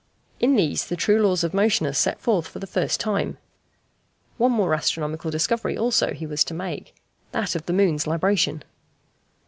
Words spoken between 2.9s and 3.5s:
time (see